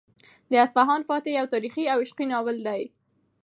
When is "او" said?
1.93-1.97